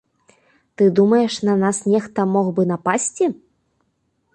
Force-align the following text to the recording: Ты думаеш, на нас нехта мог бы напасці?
Ты 0.75 0.83
думаеш, 0.99 1.37
на 1.49 1.55
нас 1.65 1.83
нехта 1.93 2.21
мог 2.33 2.47
бы 2.61 2.69
напасці? 2.75 3.25